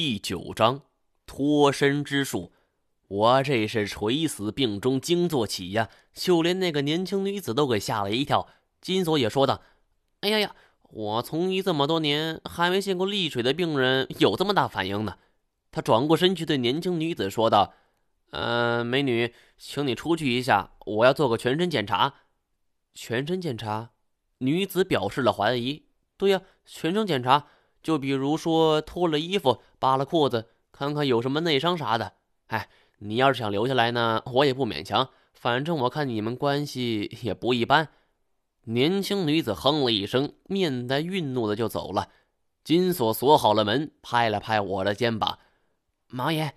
[0.00, 0.82] 第九章
[1.26, 2.52] 脱身之术。
[3.08, 8.46] 我这是垂死病中惊坐起呀，就连那个年轻女子都给吓了一跳。
[8.80, 9.60] 金锁也说道
[10.22, 15.18] ：“哎呀呀，我从医这么多年，还没见过溺水的病人有这么大反应呢。”
[15.72, 17.74] 他转过身去对年轻女子说道
[18.30, 22.14] ：“呃，美女，请你出去一下，我要做个全身检查。”
[22.94, 23.90] 全身检查？
[24.38, 25.86] 女子表示了怀疑。
[26.16, 27.48] 对呀，全身检查。
[27.88, 32.12] 就比如说脱了衣服、扒了裤子，看看有什么内伤啥的。
[32.48, 35.08] 哎，你要是想留下来呢，我也不勉强。
[35.32, 37.88] 反正我看你们关系也不一般。
[38.64, 42.10] 年轻女子哼了一声，面带愠怒的就走了。
[42.62, 45.38] 金锁锁好了门，拍了拍我的肩膀
[46.12, 46.52] ：“毛爷，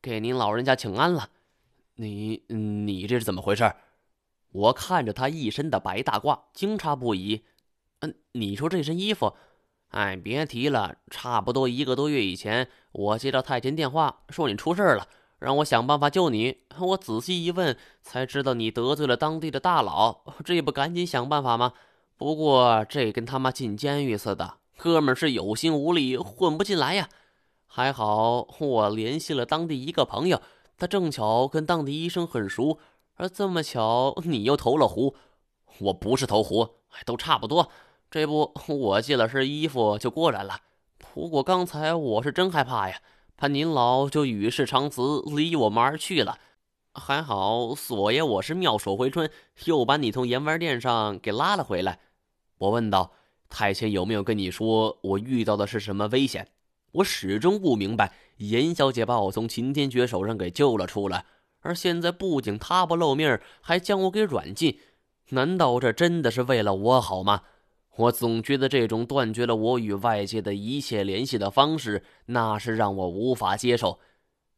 [0.00, 1.28] 给您老人家请安了。
[1.96, 3.70] 你你这是怎么回事？”
[4.52, 7.42] 我看着他一身的白大褂，惊诧不已。
[7.98, 9.36] 嗯，你说这身衣服？
[9.90, 15.08] 哎，别提了，差不多一个多月以前，我接到太监电话，说你出事了，
[15.40, 16.58] 让我想办法救你。
[16.78, 21.72] 我仔细一问，才知道你得罪了当地的大佬，这不赶紧想办法吗？
[22.16, 27.08] 不过这跟他妈进监狱似的，哥们是有心无力，混不进来呀。
[27.66, 30.40] 还好我联系了当地一个朋友，
[30.78, 32.78] 他正巧跟当地医生很熟，
[33.16, 35.16] 而这么巧你又投了湖。
[35.80, 36.68] 我不是投湖，
[37.04, 37.70] 都差不多。
[38.10, 40.62] 这不，我借了身衣服就过来了。
[40.98, 43.00] 不过刚才我是真害怕呀，
[43.36, 46.38] 怕您老就与世长辞，离我们而去了。
[46.92, 49.30] 还好索爷我是妙手回春，
[49.66, 52.00] 又把你从盐丸殿上给拉了回来。
[52.58, 53.12] 我问道
[53.48, 56.48] ：“太监有没有跟你说我遇到的是什么危险？”
[56.94, 61.26] 我始终不明白，严小姐把我从秦天爵手上给救了出来，
[61.60, 64.80] 而现在不仅她不露面，还将我给软禁。
[65.28, 67.42] 难道这真的是为了我好吗？
[68.00, 73.98] 我总觉得这种断绝了我与外界的一切联系的方式，那是让我无法接受。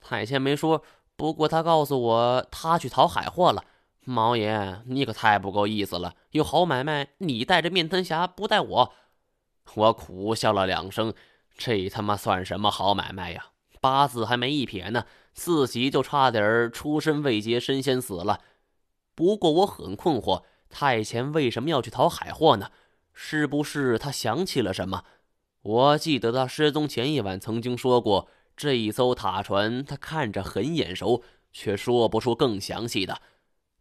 [0.00, 0.82] 太监没说，
[1.16, 3.64] 不过他告诉我他去讨海货了。
[4.04, 6.14] 毛爷，你可太不够意思了！
[6.30, 8.92] 有好买卖，你带着面瘫侠，不带我。
[9.74, 11.12] 我苦笑了两声，
[11.58, 13.46] 这他妈算什么好买卖呀？
[13.80, 15.04] 八字还没一撇呢，
[15.34, 18.40] 自己就差点儿出身未捷身先死了。
[19.14, 22.70] 不过我很困惑，太监为什么要去讨海货呢？
[23.18, 25.02] 是不是他想起了什么？
[25.62, 33.20] 我记得他失踪前一晚曾经说过，这一艘塔船他看着很眼熟，却说不出更详细的。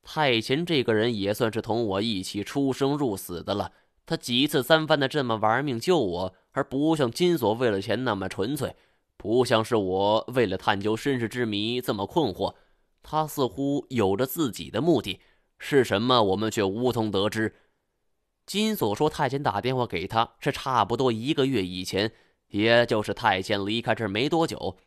[0.01, 3.73] 太前这个人也算是同我一起出生入死的了，
[4.05, 8.73] 他几次三番的这么玩命救我，而不像金锁为了钱那么纯粹，
[9.17, 12.55] 不像是我为了探究身世之谜这么困惑。
[13.03, 15.19] 他似乎有着自己的目的，
[15.59, 17.53] 是什么我们却无从得知。
[18.45, 22.11] 金锁说：“太监打电话给他，是差不多一个月以前，
[22.49, 24.77] 也就是太监离开这儿没多久。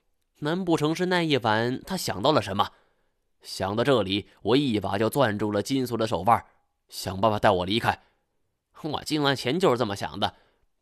[0.41, 2.70] 难不成是那一晚他想到了什么？
[3.42, 6.44] 想到这里，我一把就攥住了金锁的手腕，
[6.88, 8.02] 想办法带我离开。
[8.82, 10.34] 我进来前就是这么想的，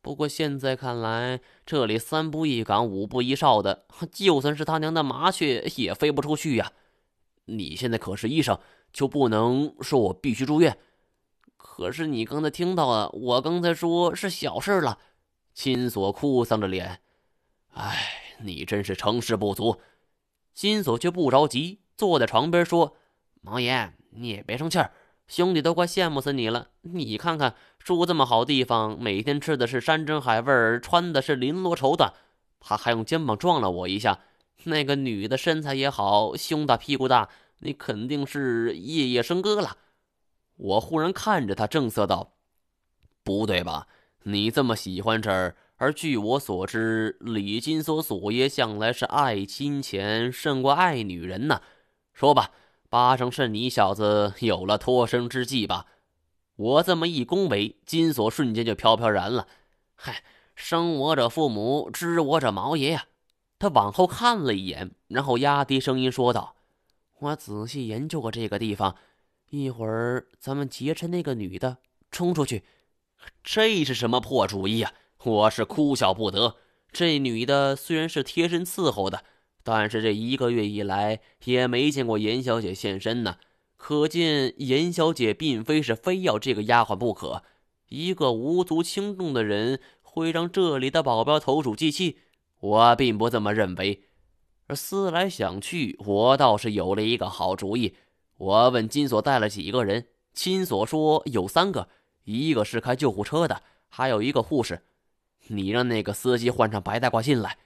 [0.02, 6.72] 不过现在看来，这里三步一岗，五步一哨的，就算是他娘的麻雀也飞不出去呀！
[7.46, 8.58] 你现在可是医生，
[8.92, 10.76] 就不能说我必须住院？”
[11.68, 14.98] 可是你刚才听到了，我刚才说是小事了。
[15.52, 17.00] 金锁哭丧着脸，
[17.74, 19.78] 哎，你真是成事不足。
[20.54, 22.96] 金锁却不着急，坐在床边说
[23.44, 24.92] ：“王爷，你也别生气儿，
[25.28, 26.68] 兄弟都快羡慕死你了。
[26.80, 32.12] 你看看，住这么好地方，每天吃的是山珍海味，穿的是绫罗绸缎。
[32.60, 34.20] 他还用肩膀撞了我一下。
[34.64, 37.28] 那个女的身材也好，胸大屁股大，
[37.58, 39.76] 你肯定是夜夜笙歌了。”
[40.56, 42.32] 我忽然看着他，正色道
[43.22, 43.86] ：“不对吧？
[44.24, 51.60] 你这么喜欢这儿，而据我所知，李金锁锁爷向来是爱金钱胜过爱女人呢。
[52.12, 52.52] 说吧，
[52.88, 55.86] 八成是你小子有了脱身之计吧？”
[56.56, 59.46] 我这么一恭维，金锁瞬间就飘飘然了。
[59.94, 60.24] 嗨，
[60.54, 63.04] 生我者父母，知我者毛爷呀！
[63.58, 66.56] 他往后看了一眼，然后压低声音说道
[67.20, 68.96] ：“我仔细研究过这个地方。”
[69.50, 71.78] 一会儿咱们劫持那个女的，
[72.10, 72.64] 冲出去。
[73.44, 74.92] 这是什么破主意啊！
[75.24, 76.56] 我是哭笑不得。
[76.92, 79.24] 这女的虽然是贴身伺候的，
[79.62, 83.36] 但是这一个月以来也没见过严小姐现身呢。
[83.76, 87.42] 可见严小姐并非是非要这个丫鬟不可。
[87.88, 92.18] 一个无足轻重的人会让这里的保镖投鼠忌器？
[92.60, 94.02] 我并不这么认为。
[94.66, 97.94] 而思来想去，我倒是有了一个好主意。
[98.36, 101.88] 我问金锁带了几个人，金锁说有三个，
[102.24, 104.82] 一个是开救护车的，还有一个护士。
[105.48, 107.56] 你让那个司机换上白大褂进来。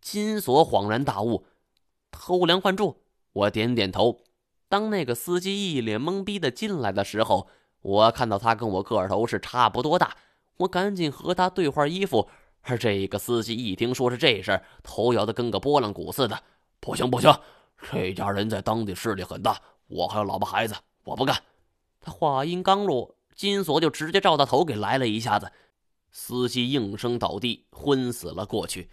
[0.00, 1.46] 金锁恍然大悟
[2.12, 3.00] ：“偷梁换柱。”
[3.32, 4.20] 我点点头。
[4.68, 7.48] 当那个司机一脸懵逼的进来的时候，
[7.80, 10.16] 我看到他跟我个头是差不多大，
[10.58, 12.28] 我赶紧和他兑换衣服。
[12.62, 16.42] 而这个司机一听说是这事儿，头摇得跟个拨浪鼓似的
[16.80, 17.34] ：“不行不行，
[17.90, 21.42] 这家人在当地势力很大，我还有老婆孩子，我不干。”
[22.00, 25.52] 他话音刚落，金锁就直接照他头给来了一下子，
[26.10, 28.90] 司机应声倒地，昏死了过去。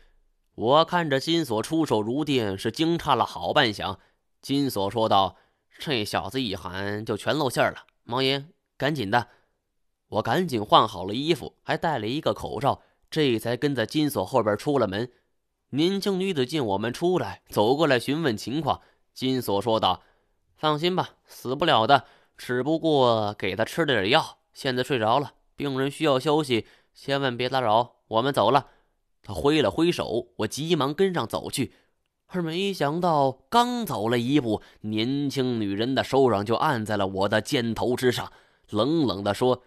[0.55, 3.97] 我看着金锁出手如电，是惊诧了好半晌。
[4.41, 5.37] 金锁说道。
[5.79, 8.45] 这小子一喊就全露馅了，毛爷，
[8.77, 9.29] 赶紧的！
[10.09, 15.11] 我赶紧换好了衣服，还戴了一个口罩，这才跟在金锁后边出了门。
[15.69, 18.81] 年轻女子见我们出来，走过来询问情况。
[19.15, 20.03] 金锁说道
[20.61, 22.05] ：“放心吧，死不了的，
[22.37, 25.33] 只不过给他吃了点药，现在睡着了。
[25.55, 27.95] 病人需要休息，千万别打扰。
[28.09, 28.67] 我们走了。”
[29.23, 31.73] 他挥了挥手，我急忙跟上走去。
[32.27, 38.31] 而没想到，刚走了一步，年轻女人的手掌就按在了我的肩头之上，
[38.69, 39.63] 冷冷地说：“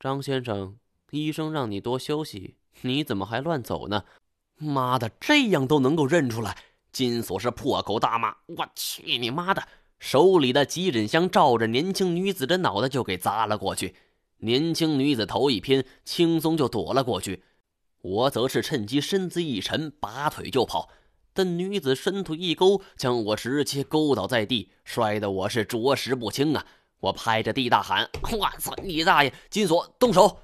[0.00, 0.76] 张先生，
[1.12, 4.02] 医生让你多休息，你怎么还乱走呢？”
[4.58, 6.58] 妈的，这样都能够认出来！
[6.90, 9.62] 金锁是破口大骂：“我去你妈的！”
[10.04, 13.94] 手里的急诊箱照着年轻女子的脑袋就给砸了过去。
[14.40, 17.42] 年轻女子头一偏，轻松就躲了过去。
[18.02, 20.90] 我则是趁机身子一沉，拔腿就跑。
[21.32, 26.66] 但女子伸腿一勾，将我直接勾倒在地，摔得我是着实不轻啊！
[27.00, 29.32] 我拍着地大喊：“我操你大爷！
[29.48, 30.36] 金锁，动手！”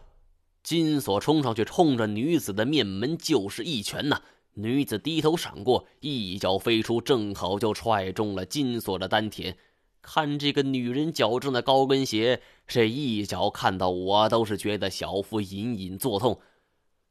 [0.65, 4.23] 金锁冲上去，冲着女子的面门就是一拳呐！
[4.55, 9.57] 女子低头闪过，一脚飞出，正好就踹中了金锁的丹田。
[10.03, 16.41] 看这个女人脚正的高跟鞋，这一脚看到我都是觉得小腹隐隐作痛。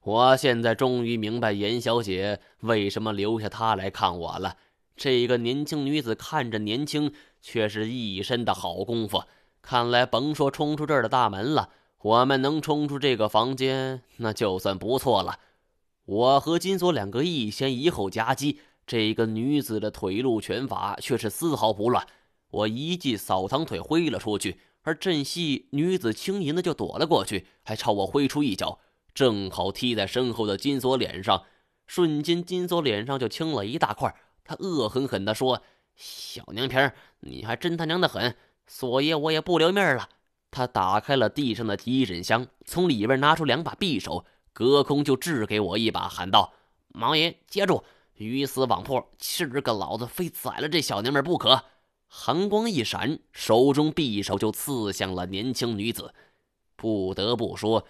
[0.02, 4.58] 我现在终于明白严小姐为什么留下她来看我了。
[4.96, 9.24] 这个年轻女子看着年轻，却是一身的好功夫。
[9.62, 11.70] 看来甭说冲出这儿的大门了，
[12.02, 15.40] 我们能冲出这个房间，那就算不错了。
[16.10, 22.08] 我和金锁两个一前一后夹击，这个女子的腿路拳法却是丝毫不乱。
[22.50, 28.80] 我一记扫堂腿挥了出去，而阵隙女子轻盈的就躲了过去，还朝我挥出一脚。
[29.14, 31.44] 正好踢在身后的金锁脸上，
[31.86, 34.16] 瞬间金锁脸上就青了一大块。
[34.44, 35.62] 他恶狠狠地说
[35.96, 38.36] ：“小娘片你还真他娘的狠！
[38.66, 40.10] 锁爷我也不留面了。”
[40.50, 46.54] 他打开了地上的急诊箱，从里边拿出两把匕首，隔空就掷给我一把，喊道
[46.90, 47.84] ：“毛爷接住！
[48.16, 51.64] 鱼死网破，今儿个老子非宰了这小娘们不可！”
[52.12, 56.14] 寒光一闪，手中匕首就刺向了年轻女子。
[56.76, 57.86] 不得不说。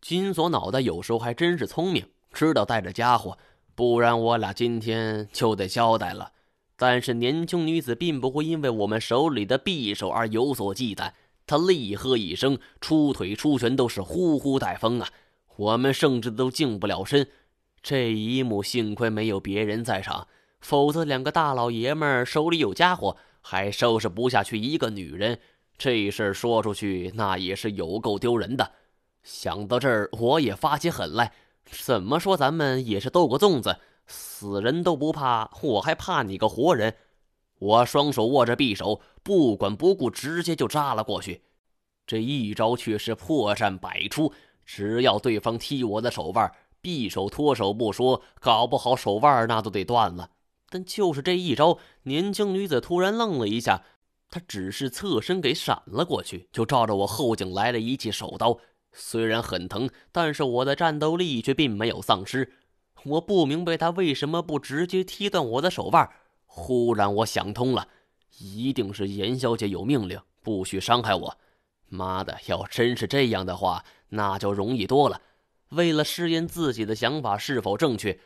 [0.00, 3.36] 金锁脑袋有时候还真是聪明，知道带着家伙，
[3.74, 6.30] 不然我俩今天就得交代了。
[6.76, 11.12] 但是年轻女子并不会因为我们手里的匕首而有所忌惮，
[11.46, 15.08] 她厉喝一声，出腿出拳都是呼呼带风啊！
[15.56, 17.28] 我们甚至都近不了身。
[17.82, 20.26] 这一幕幸亏没有别人在场，
[20.60, 25.38] 否则两个大老爷们手里有家伙，还收拾不下去一个女人。
[25.76, 28.72] 这事儿说出去，那也是有够丢人的。
[29.22, 31.32] 想到这儿，我也发起狠来。
[31.64, 36.94] 怎么说，咱们也是斗过粽子，死人都不怕，我还怕你个活人？
[37.58, 41.42] 我双手握着匕首，不管不顾，直接就扎了过去。
[42.06, 44.32] 这一招却是破绽百出，
[44.64, 46.52] 只要对方踢我的手腕，
[46.82, 50.30] 匕首脱手不说，搞不好手腕那都得断了。
[50.68, 53.84] 但就是这一招，年轻女子突然愣了一下，
[54.28, 58.58] 她只是侧身给闪了过去，就照着我后颈来了一记手刀。
[58.92, 62.52] 虽然很疼，但是我的战斗力却并没有丧失。
[63.04, 66.08] 我不明白他为什么不直接踢断我的手腕。
[66.46, 67.88] 忽然我想通了，
[68.38, 71.38] 一定是严小姐有命令，不许伤害我。
[71.88, 75.20] 妈的，要真是这样的话，那就容易多了。
[75.70, 78.18] 为了试验自己的想法是否正确，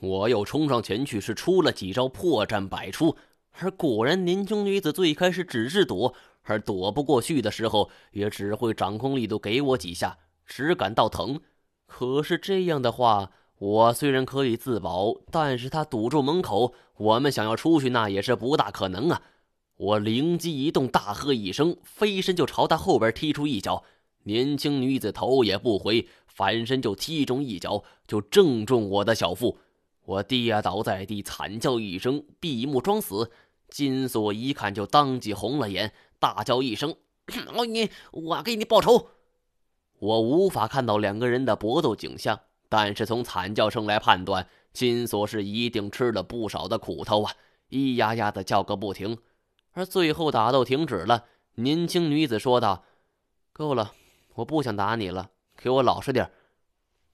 [0.00, 3.16] 我又冲上前去，是出了几招破绽百出。
[3.58, 6.14] 而果然，年轻女子最开始只是躲。
[6.48, 11.40] 而躲不过去的时候，也只会掌控力度给我几下，只感到疼。
[11.86, 19.22] 可是这样的话，我虽然可以自保，但是她堵住门口，我们想要出去那也是不大可能啊！
[19.76, 23.84] 我灵机一动，大喝一声，飞身就朝他后边踢出一脚。
[24.22, 29.58] 年轻女子头也不回，反身就踢中一脚，就正中我的小腹。
[30.06, 33.30] 我跌倒在地，惨叫一声，闭目装死。
[33.68, 35.92] 金锁一看，就当即红了眼。
[36.18, 36.96] 大叫一声
[37.52, 39.08] ：“老你，我给你报仇！”
[39.98, 42.40] 我无法看到两个人的搏斗景象，
[42.70, 47.32] 但是从惨叫声来判断，金锁是一定吃了不少的苦头啊，
[47.70, 49.18] 咿呀呀的叫个不停。
[49.76, 52.86] 而最后打斗停止了，年轻女子说道
[53.52, 53.92] ：“够了，
[54.36, 56.30] 我不想打你了，给我老实点。”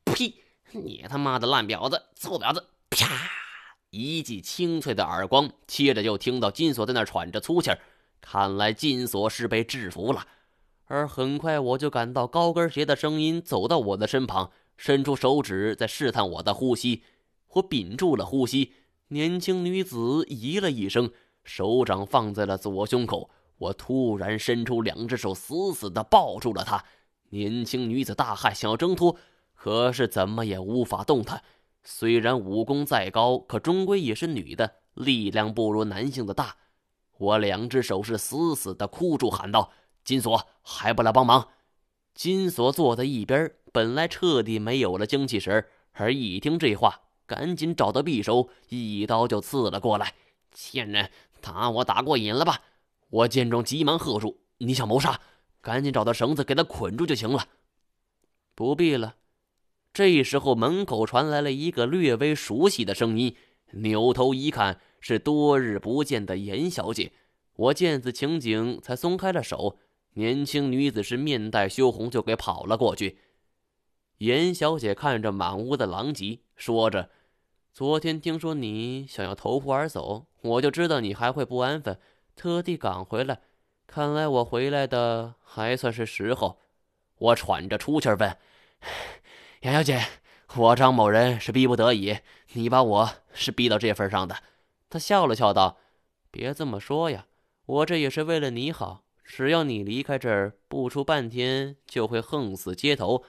[0.07, 0.33] 呸！
[0.71, 2.64] 你他妈的烂婊子，臭婊子！
[2.90, 3.09] 啪！
[3.90, 7.81] 一记清脆的耳光，接着就听到金锁在那喘着粗气儿。
[8.21, 10.25] 看来金锁是被制服了。
[10.85, 17.02] 而很快，我就感到高跟鞋的声音走到我的身旁，伸出手指在试探我的呼吸。
[17.54, 18.75] 我屏住了呼吸。
[19.09, 19.97] 年轻女子
[20.28, 21.11] 咦了一声，
[21.44, 23.30] 手掌放在了左胸口。
[23.58, 26.84] 我突然伸出两只手，死死地抱住了她。
[27.30, 29.16] 年轻女子大汗，想要挣脱，
[29.54, 31.42] 可是怎么也无法动弹。
[31.84, 36.56] 虽然武功再高，可终归也是女的，力量不如男性的大。
[37.18, 39.70] 我两只手是死死地箍住，喊道
[40.04, 41.49] ：“金锁，还不来帮忙？”
[42.14, 50.14] 金锁坐在一边，本来彻底没有了精气神而一听这话，赶紧找到匕首，一刀就刺了过来。
[50.52, 52.62] 贱人，打我打过瘾了吧？
[53.11, 55.21] 我见状急忙喝住：“你想谋杀？
[55.61, 57.47] 赶紧找到绳子给他捆住就行了。”
[58.54, 59.16] 不必了。
[59.92, 63.37] 这时候，门口传来了一个略微熟悉的声音。
[63.73, 67.12] 扭头一看，是多日不见的严小姐。
[67.54, 69.78] 我见此情景，才松开了手。
[70.14, 73.18] 年轻女子是面带羞红，就给跑了过去。
[74.18, 77.11] 严小姐看着满屋的狼藉，说着
[77.73, 81.99] ：“昨天听说你想要投湖而走，我就知道你还会不安分，
[82.37, 83.41] 特地赶回来。
[83.87, 86.59] 看来我回来的还算是时候。”
[87.17, 88.37] 我喘着粗气问
[89.62, 90.05] ：“杨小姐。”
[90.55, 92.19] 我张某人是逼不得已，
[92.52, 94.37] 你把我是逼到这份上的。
[94.91, 95.79] 他笑了笑道
[96.31, 97.26] ：“别这么说呀，
[97.64, 99.05] 我这也是为了你好。
[99.25, 103.25] 只要你离开这儿，不出半天就会横死街头。”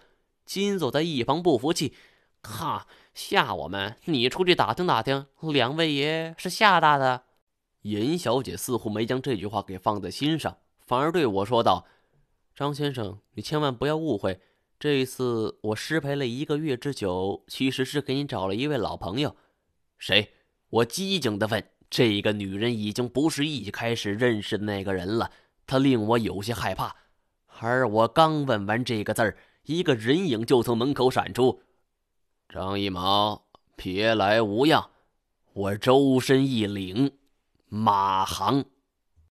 [0.45, 1.95] 金锁在一旁不服气
[2.43, 3.95] ：“哈，吓我们？
[4.05, 7.23] 你出去打听打听，两位爷是吓大的。”
[7.83, 11.85] 严小姐似乎没将这句话给放在心上，反而对我说道
[12.55, 14.39] ：“张先生，你千万不要误会。”
[14.79, 19.35] 这一次我失陪了一个月之久，其实是给你找了一位老朋友。
[19.97, 20.33] 谁？
[20.69, 21.63] 我机警地问。
[21.89, 25.29] 这个女人已经不是一开始认识的那个人了，
[25.67, 26.95] 她令我有些害怕。
[27.59, 31.61] 而我刚问完这个字儿，一个人影就从门口闪出。
[32.53, 33.45] 张一毛，
[33.75, 34.91] 别来无恙。
[35.53, 37.17] 我周身一领，
[37.67, 38.63] 马航。